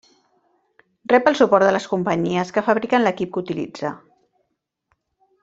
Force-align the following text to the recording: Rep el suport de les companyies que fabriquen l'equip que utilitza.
Rep 1.11 1.29
el 1.31 1.37
suport 1.39 1.67
de 1.67 1.73
les 1.75 1.85
companyies 1.91 2.53
que 2.57 2.65
fabriquen 2.71 3.07
l'equip 3.09 3.33
que 3.37 3.41
utilitza. 3.45 3.93